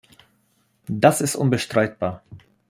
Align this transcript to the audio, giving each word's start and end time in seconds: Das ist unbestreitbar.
Das 0.87 1.21
ist 1.21 1.35
unbestreitbar. 1.35 2.23